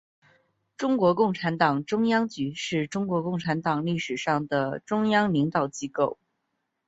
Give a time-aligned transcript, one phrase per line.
[0.77, 6.17] 中国共产党中央局是中国共产党历史上的中央领导机构。